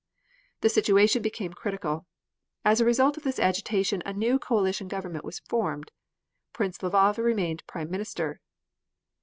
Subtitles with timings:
[0.61, 2.07] The situation became critical.
[2.65, 5.91] As a result of this agitation a new coalition government was formed.
[6.53, 8.41] Prince Lvov remained Prime Minister.